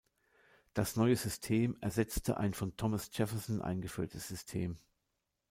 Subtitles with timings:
[0.73, 4.79] Das neue System ersetzte ein von Thomas Jefferson eingeführtes System.